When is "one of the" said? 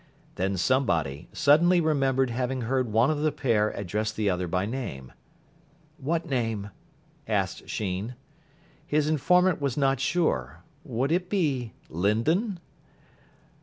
2.91-3.31